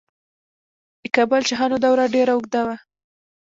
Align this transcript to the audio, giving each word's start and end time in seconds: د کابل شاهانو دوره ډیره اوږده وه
د 1.01 1.03
کابل 1.15 1.41
شاهانو 1.49 1.77
دوره 1.85 2.05
ډیره 2.15 2.31
اوږده 2.35 2.61
وه 2.67 2.75